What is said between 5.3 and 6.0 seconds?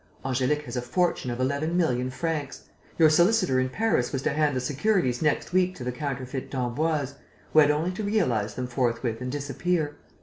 week to the